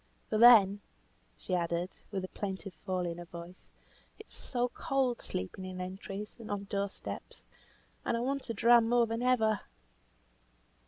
[0.31, 0.79] For then,"
[1.37, 3.67] she added, with a plaintive fall in her voice,
[4.17, 7.43] "it is so cold sleeping in entries, and on door steps,
[8.03, 9.59] and I want a dram more than ever."